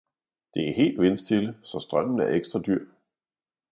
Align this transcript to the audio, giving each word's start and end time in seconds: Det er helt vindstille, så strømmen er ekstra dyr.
Det 0.53 0.69
er 0.69 0.73
helt 0.75 1.01
vindstille, 1.01 1.57
så 1.63 1.79
strømmen 1.79 2.19
er 2.19 2.35
ekstra 2.35 2.59
dyr. 2.59 2.85